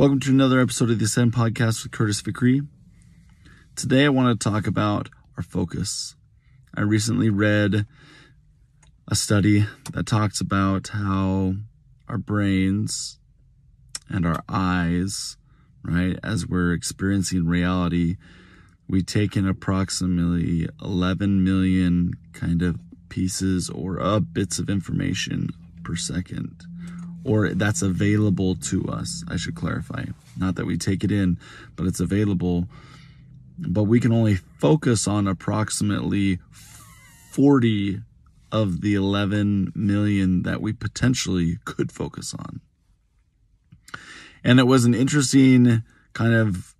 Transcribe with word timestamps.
Welcome 0.00 0.20
to 0.20 0.30
another 0.30 0.60
episode 0.60 0.88
of 0.88 0.98
the 0.98 1.04
Ascend 1.04 1.34
Podcast 1.34 1.82
with 1.82 1.92
Curtis 1.92 2.22
Vickery. 2.22 2.62
Today 3.76 4.06
I 4.06 4.08
want 4.08 4.40
to 4.40 4.48
talk 4.48 4.66
about 4.66 5.10
our 5.36 5.42
focus. 5.42 6.16
I 6.74 6.80
recently 6.80 7.28
read 7.28 7.84
a 9.08 9.14
study 9.14 9.66
that 9.92 10.06
talks 10.06 10.40
about 10.40 10.88
how 10.88 11.52
our 12.08 12.16
brains 12.16 13.18
and 14.08 14.24
our 14.24 14.42
eyes, 14.48 15.36
right, 15.82 16.18
as 16.24 16.46
we're 16.46 16.72
experiencing 16.72 17.46
reality, 17.46 18.16
we 18.88 19.02
take 19.02 19.36
in 19.36 19.46
approximately 19.46 20.66
11 20.80 21.44
million 21.44 22.14
kind 22.32 22.62
of 22.62 22.80
pieces 23.10 23.68
or 23.68 24.00
uh, 24.00 24.18
bits 24.18 24.58
of 24.58 24.70
information 24.70 25.50
per 25.84 25.94
second 25.94 26.64
or 27.24 27.50
that's 27.50 27.82
available 27.82 28.54
to 28.56 28.84
us. 28.86 29.24
I 29.28 29.36
should 29.36 29.54
clarify. 29.54 30.04
Not 30.38 30.54
that 30.56 30.66
we 30.66 30.76
take 30.76 31.04
it 31.04 31.12
in, 31.12 31.38
but 31.76 31.86
it's 31.86 32.00
available. 32.00 32.66
But 33.58 33.84
we 33.84 34.00
can 34.00 34.12
only 34.12 34.36
focus 34.36 35.06
on 35.06 35.28
approximately 35.28 36.38
40 37.32 38.00
of 38.50 38.80
the 38.80 38.94
11 38.94 39.72
million 39.74 40.42
that 40.42 40.60
we 40.60 40.72
potentially 40.72 41.58
could 41.64 41.92
focus 41.92 42.34
on. 42.34 42.60
And 44.42 44.58
it 44.58 44.66
was 44.66 44.84
an 44.84 44.94
interesting 44.94 45.82
kind 46.14 46.34
of 46.34 46.74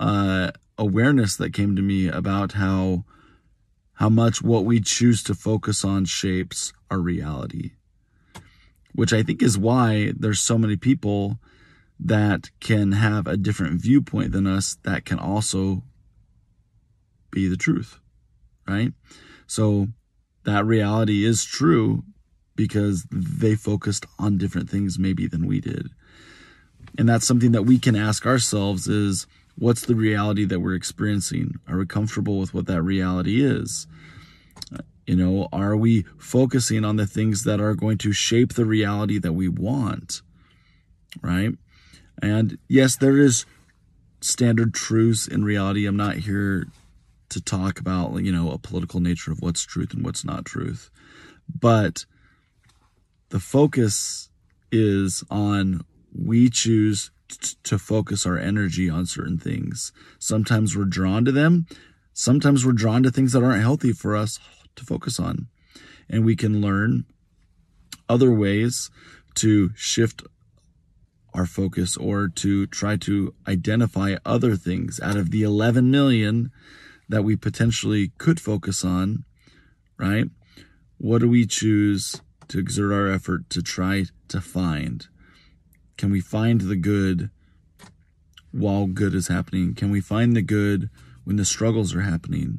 uh, 0.00 0.52
awareness 0.78 1.36
that 1.36 1.52
came 1.52 1.76
to 1.76 1.82
me 1.82 2.08
about 2.08 2.52
how 2.52 3.04
how 3.96 4.08
much 4.08 4.42
what 4.42 4.64
we 4.64 4.80
choose 4.80 5.22
to 5.22 5.34
focus 5.34 5.84
on 5.84 6.04
shapes 6.06 6.72
our 6.90 6.98
reality 6.98 7.72
which 8.94 9.12
I 9.12 9.22
think 9.22 9.42
is 9.42 9.58
why 9.58 10.12
there's 10.16 10.40
so 10.40 10.58
many 10.58 10.76
people 10.76 11.38
that 11.98 12.50
can 12.60 12.92
have 12.92 13.26
a 13.26 13.36
different 13.36 13.80
viewpoint 13.80 14.32
than 14.32 14.46
us 14.46 14.76
that 14.82 15.04
can 15.04 15.18
also 15.18 15.82
be 17.30 17.48
the 17.48 17.56
truth, 17.56 17.98
right? 18.68 18.92
So 19.46 19.88
that 20.44 20.64
reality 20.64 21.24
is 21.24 21.44
true 21.44 22.02
because 22.56 23.06
they 23.10 23.54
focused 23.54 24.06
on 24.18 24.38
different 24.38 24.68
things 24.68 24.98
maybe 24.98 25.26
than 25.26 25.46
we 25.46 25.60
did. 25.60 25.88
And 26.98 27.08
that's 27.08 27.26
something 27.26 27.52
that 27.52 27.62
we 27.62 27.78
can 27.78 27.96
ask 27.96 28.26
ourselves 28.26 28.86
is 28.86 29.26
what's 29.56 29.86
the 29.86 29.94
reality 29.94 30.44
that 30.44 30.60
we're 30.60 30.74
experiencing? 30.74 31.54
Are 31.68 31.78
we 31.78 31.86
comfortable 31.86 32.38
with 32.38 32.52
what 32.52 32.66
that 32.66 32.82
reality 32.82 33.42
is? 33.42 33.86
You 35.06 35.16
know, 35.16 35.48
are 35.52 35.76
we 35.76 36.04
focusing 36.18 36.84
on 36.84 36.96
the 36.96 37.06
things 37.06 37.44
that 37.44 37.60
are 37.60 37.74
going 37.74 37.98
to 37.98 38.12
shape 38.12 38.54
the 38.54 38.64
reality 38.64 39.18
that 39.18 39.32
we 39.32 39.48
want? 39.48 40.22
Right? 41.20 41.52
And 42.20 42.58
yes, 42.68 42.96
there 42.96 43.18
is 43.18 43.44
standard 44.20 44.74
truths 44.74 45.26
in 45.26 45.44
reality. 45.44 45.86
I'm 45.86 45.96
not 45.96 46.16
here 46.16 46.68
to 47.30 47.40
talk 47.40 47.80
about, 47.80 48.22
you 48.22 48.30
know, 48.30 48.50
a 48.50 48.58
political 48.58 49.00
nature 49.00 49.32
of 49.32 49.40
what's 49.40 49.64
truth 49.64 49.92
and 49.92 50.04
what's 50.04 50.24
not 50.24 50.44
truth. 50.44 50.90
But 51.52 52.04
the 53.30 53.40
focus 53.40 54.30
is 54.70 55.24
on 55.30 55.84
we 56.14 56.48
choose 56.48 57.10
t- 57.28 57.56
to 57.64 57.78
focus 57.78 58.26
our 58.26 58.38
energy 58.38 58.88
on 58.88 59.06
certain 59.06 59.38
things. 59.38 59.92
Sometimes 60.18 60.76
we're 60.76 60.84
drawn 60.84 61.24
to 61.24 61.32
them. 61.32 61.66
Sometimes 62.12 62.64
we're 62.64 62.72
drawn 62.72 63.02
to 63.02 63.10
things 63.10 63.32
that 63.32 63.42
aren't 63.42 63.62
healthy 63.62 63.92
for 63.92 64.14
us 64.14 64.38
to 64.76 64.84
focus 64.84 65.18
on. 65.18 65.48
And 66.08 66.24
we 66.24 66.36
can 66.36 66.60
learn 66.60 67.04
other 68.08 68.32
ways 68.32 68.90
to 69.36 69.70
shift 69.74 70.22
our 71.34 71.46
focus 71.46 71.96
or 71.96 72.28
to 72.28 72.66
try 72.66 72.96
to 72.96 73.34
identify 73.48 74.16
other 74.24 74.56
things 74.56 75.00
out 75.00 75.16
of 75.16 75.30
the 75.30 75.42
11 75.42 75.90
million 75.90 76.50
that 77.08 77.24
we 77.24 77.36
potentially 77.36 78.12
could 78.18 78.40
focus 78.40 78.84
on, 78.84 79.24
right? 79.96 80.26
What 80.98 81.20
do 81.20 81.28
we 81.28 81.46
choose 81.46 82.20
to 82.48 82.58
exert 82.58 82.92
our 82.92 83.10
effort 83.10 83.48
to 83.50 83.62
try 83.62 84.04
to 84.28 84.40
find? 84.40 85.06
Can 85.96 86.10
we 86.10 86.20
find 86.20 86.62
the 86.62 86.76
good 86.76 87.30
while 88.50 88.86
good 88.86 89.14
is 89.14 89.28
happening? 89.28 89.74
Can 89.74 89.90
we 89.90 90.00
find 90.00 90.36
the 90.36 90.42
good 90.42 90.90
when 91.24 91.36
the 91.36 91.44
struggles 91.44 91.94
are 91.94 92.02
happening? 92.02 92.58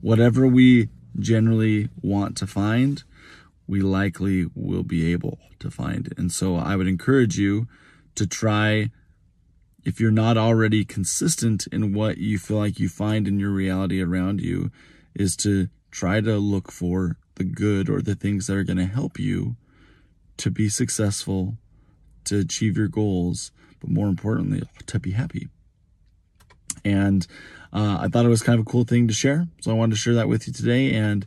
Whatever 0.00 0.46
we 0.46 0.88
generally 1.18 1.88
want 2.02 2.36
to 2.38 2.46
find, 2.46 3.02
we 3.66 3.80
likely 3.80 4.46
will 4.54 4.82
be 4.82 5.12
able 5.12 5.38
to 5.58 5.70
find. 5.70 6.12
And 6.16 6.30
so 6.30 6.56
I 6.56 6.76
would 6.76 6.86
encourage 6.86 7.38
you 7.38 7.66
to 8.14 8.26
try, 8.26 8.90
if 9.84 10.00
you're 10.00 10.10
not 10.10 10.36
already 10.36 10.84
consistent 10.84 11.66
in 11.72 11.92
what 11.92 12.18
you 12.18 12.38
feel 12.38 12.58
like 12.58 12.78
you 12.78 12.88
find 12.88 13.26
in 13.26 13.40
your 13.40 13.50
reality 13.50 14.02
around 14.02 14.40
you, 14.40 14.70
is 15.14 15.36
to 15.36 15.68
try 15.90 16.20
to 16.20 16.36
look 16.36 16.70
for 16.70 17.16
the 17.36 17.44
good 17.44 17.88
or 17.88 18.00
the 18.00 18.14
things 18.14 18.46
that 18.46 18.56
are 18.56 18.64
going 18.64 18.76
to 18.76 18.86
help 18.86 19.18
you 19.18 19.56
to 20.36 20.50
be 20.50 20.68
successful, 20.68 21.56
to 22.24 22.40
achieve 22.40 22.76
your 22.76 22.88
goals, 22.88 23.50
but 23.80 23.90
more 23.90 24.08
importantly, 24.08 24.62
to 24.86 24.98
be 24.98 25.12
happy. 25.12 25.48
And 26.86 27.26
uh, 27.72 27.98
I 28.00 28.08
thought 28.08 28.24
it 28.24 28.28
was 28.30 28.42
kind 28.42 28.58
of 28.58 28.66
a 28.66 28.70
cool 28.70 28.84
thing 28.84 29.08
to 29.08 29.14
share. 29.14 29.46
So 29.60 29.70
I 29.70 29.74
wanted 29.74 29.94
to 29.94 30.00
share 30.00 30.14
that 30.14 30.28
with 30.28 30.46
you 30.46 30.52
today. 30.52 30.92
And 30.94 31.26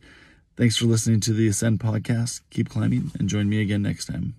thanks 0.56 0.78
for 0.78 0.86
listening 0.86 1.20
to 1.22 1.34
the 1.34 1.48
Ascend 1.48 1.80
podcast. 1.80 2.42
Keep 2.50 2.70
climbing 2.70 3.12
and 3.20 3.30
join 3.30 3.50
me 3.50 3.62
again 3.62 3.82
next 3.82 4.06
time. 4.06 4.36